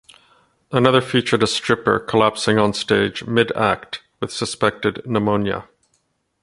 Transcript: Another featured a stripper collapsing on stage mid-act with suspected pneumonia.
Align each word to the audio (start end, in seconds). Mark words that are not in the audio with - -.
Another 0.71 0.99
featured 0.99 1.43
a 1.43 1.45
stripper 1.45 1.99
collapsing 1.99 2.57
on 2.57 2.73
stage 2.73 3.25
mid-act 3.27 4.01
with 4.19 4.33
suspected 4.33 5.03
pneumonia. 5.05 5.65